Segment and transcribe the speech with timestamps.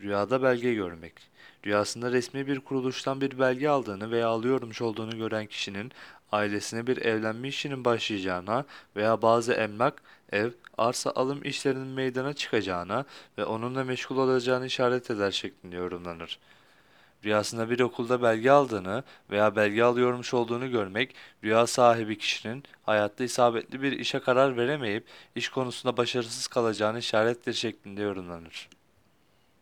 [0.00, 1.12] Rüyada belge görmek.
[1.66, 5.92] Rüyasında resmi bir kuruluştan bir belge aldığını veya alıyormuş olduğunu gören kişinin
[6.32, 8.64] ailesine bir evlenme işinin başlayacağına
[8.96, 10.02] veya bazı emlak,
[10.32, 13.04] ev, arsa alım işlerinin meydana çıkacağına
[13.38, 16.38] ve onunla meşgul olacağını işaret eder şeklinde yorumlanır.
[17.24, 21.14] Rüyasında bir okulda belge aldığını veya belge alıyormuş olduğunu görmek,
[21.44, 28.02] rüya sahibi kişinin hayatta isabetli bir işe karar veremeyip iş konusunda başarısız kalacağını işarettir şeklinde
[28.02, 28.68] yorumlanır.